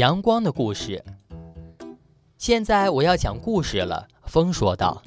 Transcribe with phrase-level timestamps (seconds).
[0.00, 1.04] 阳光的故事。
[2.38, 4.08] 现在我要讲故事了。
[4.24, 5.02] 风说道：“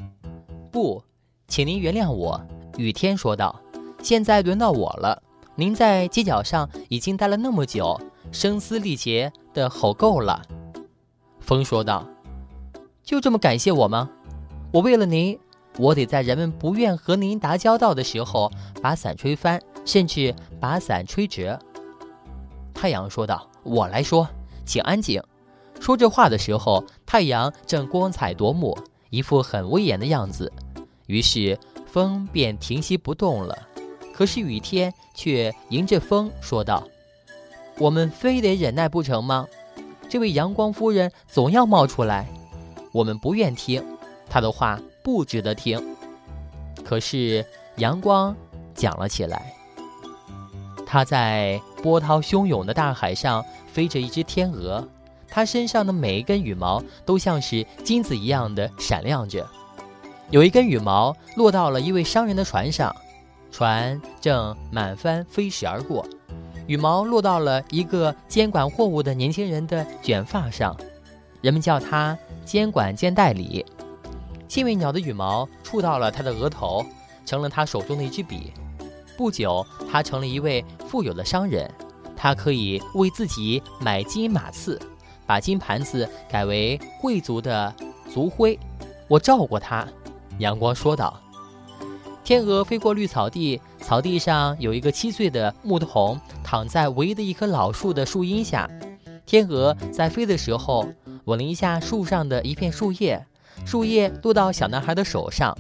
[0.72, 1.04] 不，
[1.48, 2.40] 请您原谅我。”
[2.78, 3.60] 雨天说道
[4.04, 5.24] ：“现在轮到我了。
[5.56, 8.00] 您在街角上已经待了那么久，
[8.32, 10.44] 声嘶力竭的吼够了。”
[11.42, 12.08] 风说道
[13.02, 14.12] ：“就这么感谢我吗？
[14.72, 15.40] 我为了您，
[15.80, 21.58] 我得在人们不愿和您打交道的时候把伞吹翻，甚至把伞吹折。”
[22.76, 24.30] 太阳说道：“我来说，
[24.66, 25.22] 请安静。”
[25.80, 28.78] 说这话的时候，太阳正光彩夺目。
[29.10, 30.52] 一副很威严的样子，
[31.06, 33.56] 于是风便停息不动了。
[34.12, 36.84] 可是雨天却迎着风说道
[37.78, 39.48] ：“我们非得忍耐不成吗？
[40.10, 42.28] 这位阳光夫人总要冒出来，
[42.92, 43.86] 我们不愿听
[44.28, 45.96] 她的话，不值得听。”
[46.84, 47.46] 可是
[47.78, 48.36] 阳光
[48.74, 49.54] 讲了起来。
[50.86, 53.44] 他在波涛汹涌的大海上
[53.74, 54.88] 飞着一只天鹅。
[55.28, 59.46] 它身上的每一根羽毛都像是金子一样的闪亮着。
[60.30, 62.96] 有一根羽毛落到了一位商人的船上，
[63.52, 66.06] 船正满帆飞驶而过。
[66.68, 70.78] 羽毛落到了一个监管货物的年轻人的卷发上，
[71.42, 73.66] 人们叫他监管兼代理。
[74.48, 76.86] 幸运鸟的羽毛触到了他的额头，
[77.26, 78.54] 成了他手中的一支笔。
[79.18, 81.70] 不久，他成了一位富有的商人，
[82.24, 84.80] 他可以为自己买金马刺。
[85.26, 87.76] 把金盘子改为贵族的
[88.10, 88.58] 族徽，
[89.10, 89.86] 我照过他。
[90.40, 91.20] 阳光说道
[92.24, 98.70] ：“天鹅飞过绿草地，草地上有一个七岁的牧童躺在唯一的一棵老树的树荫下。
[99.26, 100.88] 天鹅在飞的时候，
[101.26, 103.26] 吻了一下树上的一片树叶，
[103.66, 105.54] 树叶落到小男孩的手上，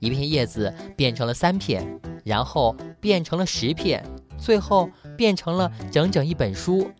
[0.00, 4.04] 一片叶子变成了三片，然后变成了十片，
[4.40, 6.90] 最后变成了整整一本书。”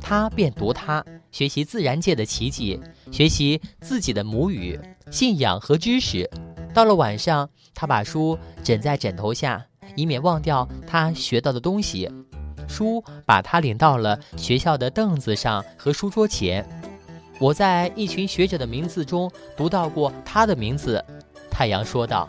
[0.00, 2.78] 他便读它，学习自然界的奇迹，
[3.12, 4.78] 学习自己的母语、
[5.10, 6.28] 信仰和知识。
[6.74, 12.10] 到了晚上，他把书枕在枕头下，以免忘掉他学到的东西。
[12.68, 16.66] 书把他领到了学校的凳子上和书桌前。
[17.38, 21.02] 我在一群学者的名字中读到过他的名字。
[21.50, 22.28] 太阳说道：“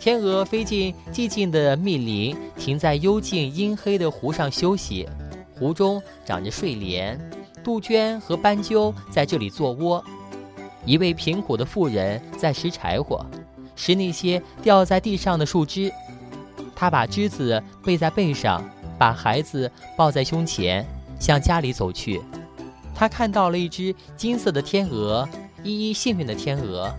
[0.00, 5.06] 天鹅飞进寂静的密林，停在幽静阴黑的湖上休息。”
[5.54, 7.20] 湖中长着睡莲、
[7.62, 10.02] 杜鹃和斑鸠，在这里做窝。
[10.86, 13.26] 一位贫苦的妇人在拾柴火，
[13.76, 15.92] 拾那些掉在地上的树枝。
[16.74, 18.66] 他把枝子背在背上，
[18.98, 20.82] 把孩子抱在胸前，
[21.18, 22.22] 向家里走去。
[22.94, 25.28] 他看到了一只金色的天鹅，
[25.62, 26.90] 依依幸运的天鹅，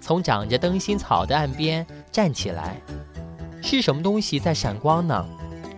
[0.00, 2.80] 从长着灯芯草的岸边站起来。
[3.62, 5.26] 是什么东西在闪光呢？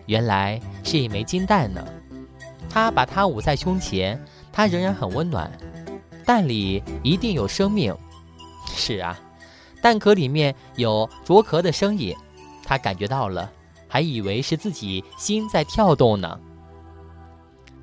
[0.07, 1.85] 原来是一枚金蛋呢。
[2.71, 4.23] 他把它捂在胸前，
[4.53, 5.51] 它仍然很温暖。
[6.25, 7.95] 蛋里一定有生命。
[8.67, 9.19] 是啊，
[9.83, 12.17] 蛋壳里面有啄壳的声音，
[12.65, 13.51] 他感觉到了，
[13.89, 16.39] 还以为是自己心在跳动呢。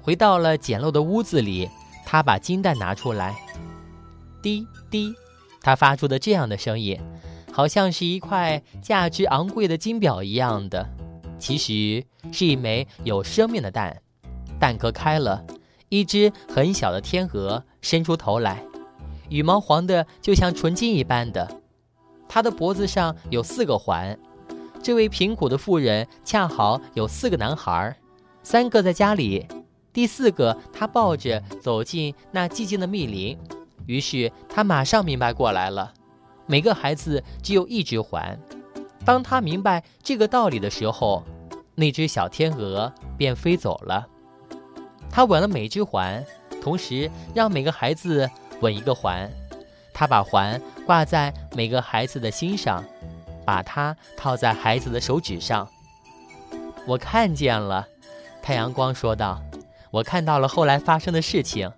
[0.02, 1.70] 回到了简陋的屋子里，
[2.06, 3.36] 他把金蛋拿出来，
[4.42, 5.14] 滴滴，
[5.62, 7.00] 他发出的这样的声音，
[7.60, 10.90] 好像是一块价值昂贵的金表一样的，
[11.38, 14.02] 其实是一枚有生命的蛋。
[14.58, 15.44] 蛋壳开了，
[15.90, 18.64] 一只很小的天鹅伸出头来，
[19.28, 21.46] 羽毛黄的就像纯金一般的。
[22.30, 24.18] 它的脖子上有四个环。
[24.82, 27.94] 这位贫苦的妇人恰好有四个男孩，
[28.42, 29.46] 三个在家里，
[29.92, 33.38] 第四个他抱着走进那寂静的密林。
[33.86, 35.94] 于是他马上明白过来了，
[36.50, 38.36] 每个孩子只有一只环。
[39.06, 41.24] 当他明白这个道理的时候，
[41.76, 44.08] 那只小天鹅便飞走了。
[45.12, 46.26] 他吻了每只环，
[46.60, 48.28] 同时让每个孩子
[48.62, 49.32] 吻一个环。
[49.94, 52.84] 他把环挂在每个孩子的心上，
[53.46, 55.68] 把它套在孩子的手指上。
[56.88, 57.88] 我看见了，
[58.42, 59.40] 太阳光说道
[59.92, 61.72] ：“我看到了后来发生的事情。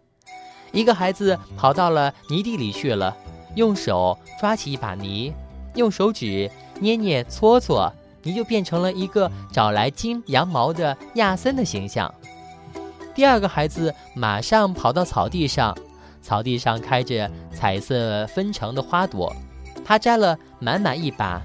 [0.71, 3.17] 一个孩子跑到了泥地里去了，
[3.55, 5.33] 用手抓起一把泥，
[5.75, 6.49] 用手指
[6.79, 7.91] 捏捏搓搓，
[8.23, 12.13] 泥就变成了一个找来金羊毛的亚森的形象。”
[13.13, 15.77] 第二个孩子马上跑到草地上，
[16.21, 19.35] 草地上开着彩色纷呈的花朵，
[19.83, 21.41] 他摘了满满一把，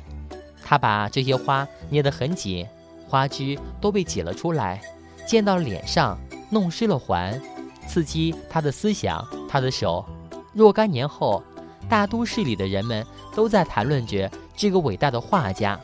[0.63, 2.65] 他把这些花捏得很紧，
[3.09, 4.81] 花枝都被挤了出来，
[5.27, 6.17] 溅到脸上，
[6.51, 7.41] 弄湿了环，
[7.89, 10.05] 刺激他的思想，他的手。
[10.53, 11.43] 若干年后，
[11.89, 15.79] 大都市里的人们都在谈论着这个伟大的画家。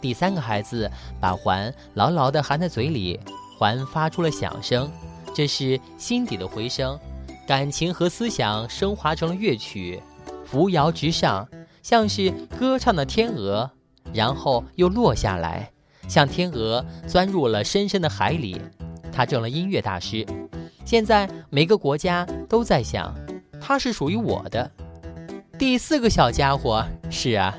[0.00, 0.90] 第三个孩子
[1.20, 3.18] 把环牢牢地含在嘴里。
[3.58, 4.90] 环发出了响声，
[5.34, 6.98] 这是心底的回声，
[7.46, 10.02] 感情和思想升华成了乐曲，
[10.46, 11.46] 扶摇直上，
[11.82, 13.70] 像是歌唱的天鹅，
[14.14, 15.70] 然后又落下来，
[16.08, 18.58] 像天鹅钻入了深深的海里。
[19.12, 20.24] 他成了音乐大师。
[20.86, 23.14] 现在每个国家都在想，
[23.60, 24.70] 他是属于我的。
[25.58, 27.58] 第四个小家伙，是啊，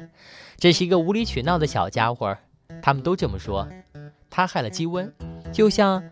[0.57, 2.36] 这是一个无理取闹的小家伙，
[2.81, 3.68] 他们都这么说。
[4.30, 5.12] 他害了鸡瘟，
[5.51, 6.03] 就像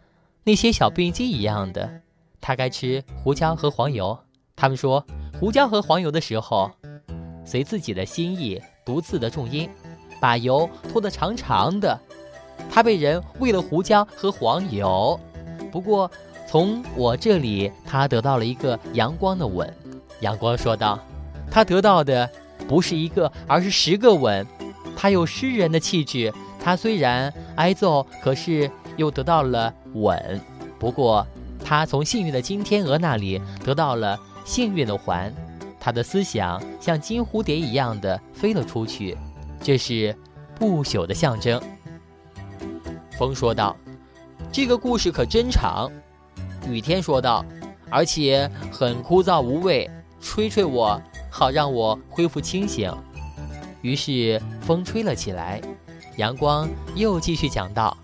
[0.43, 2.01] 那些小病鸡一样的。
[2.41, 4.17] 他该吃胡椒和黄油。
[4.55, 5.05] 他们说
[5.39, 6.69] 胡椒和黄油的时候，
[7.45, 9.69] 随自己的心意，独自的重音，
[10.21, 11.99] 把油拖得长长的。
[12.69, 15.19] 他被人喂了胡椒和黄油。
[15.71, 16.09] 不过，
[16.49, 19.71] 从我这里，他得到了一个阳光的吻。
[20.21, 20.99] 阳光说道
[21.51, 22.27] ：“他得到的
[22.67, 24.43] 不是一个，而是十个吻。
[24.97, 26.33] 他有诗人的气质。
[26.59, 30.41] 他虽然挨揍，可是又得到了吻。
[30.79, 31.23] 不过，
[31.63, 35.31] 他从幸运的金天鹅那里得到了幸运的环。
[35.79, 39.15] 他的思想像金蝴蝶一样的飞了出去，
[39.61, 40.17] 这是
[40.55, 41.61] 不朽的象征。”
[43.19, 43.77] 风说道。
[44.51, 45.91] 这个故事可真长，
[46.67, 47.45] 雨天说道，
[47.89, 49.89] 而且很枯燥无味。
[50.21, 52.93] 吹吹我，好让我恢复清醒。
[53.81, 55.61] 于是风吹了起来，
[56.17, 57.95] 阳光又继续讲道：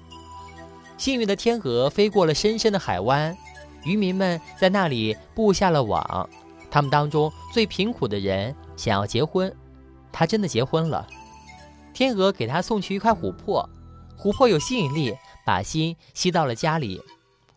[0.97, 3.35] 幸运的天鹅飞过了深深的海湾，
[3.83, 6.29] 渔民们在那里布下了网。
[6.71, 9.53] 他们当中最贫苦的人想要结婚，
[10.11, 11.05] 他真的结婚了。
[11.93, 13.69] 天鹅给他送去一块琥珀，
[14.17, 15.13] 琥珀有吸引力。
[15.45, 16.99] 把心吸到了家里，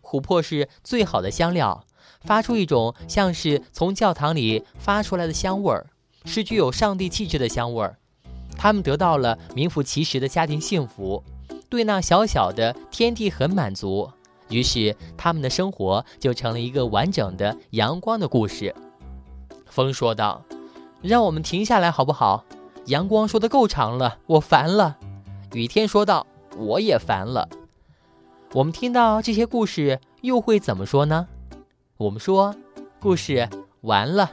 [0.09, 1.85] 琥珀是最好的香料，
[2.23, 5.87] 发出一种像是从教堂里发出来的香味儿，
[6.25, 7.99] 是具有上帝气质的香味儿。
[8.57, 11.23] 他们得到了名副其实的家庭幸福，
[11.69, 14.11] 对那小小的天地很满足，
[14.49, 18.75] 于是他们的生活就成了一个完整的阳光的故事。
[19.67, 20.43] 风说道
[21.03, 22.47] ：“让我们停下来好不好？
[22.87, 24.97] 阳光说的够长了，我烦了。”
[25.53, 26.27] 雨天说道
[26.57, 27.47] ：“我也烦了。”
[28.55, 31.29] 我们听到这些故事又会怎么说呢？
[31.99, 32.55] 我们说，
[32.99, 33.47] 故事
[33.83, 34.31] 完了。